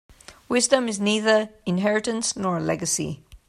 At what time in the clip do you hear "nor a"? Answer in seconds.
2.35-2.59